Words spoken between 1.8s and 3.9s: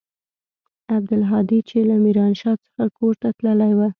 له ميرانشاه څخه کور ته تللى و.